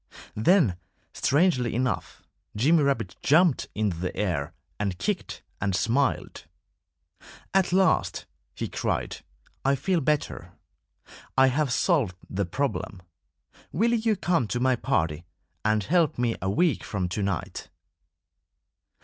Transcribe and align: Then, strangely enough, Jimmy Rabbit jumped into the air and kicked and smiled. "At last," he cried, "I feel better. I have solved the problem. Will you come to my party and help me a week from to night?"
Then, 0.35 0.77
strangely 1.13 1.75
enough, 1.75 2.23
Jimmy 2.55 2.81
Rabbit 2.81 3.17
jumped 3.21 3.67
into 3.75 3.97
the 3.97 4.17
air 4.17 4.51
and 4.79 4.97
kicked 4.97 5.43
and 5.61 5.75
smiled. 5.75 6.45
"At 7.53 7.71
last," 7.71 8.25
he 8.55 8.67
cried, 8.67 9.17
"I 9.63 9.75
feel 9.75 10.01
better. 10.01 10.53
I 11.37 11.49
have 11.53 11.71
solved 11.71 12.15
the 12.27 12.45
problem. 12.47 13.03
Will 13.71 13.93
you 13.93 14.15
come 14.15 14.47
to 14.47 14.59
my 14.59 14.75
party 14.75 15.23
and 15.63 15.83
help 15.83 16.17
me 16.17 16.35
a 16.41 16.49
week 16.49 16.83
from 16.83 17.07
to 17.09 17.21
night?" 17.21 17.69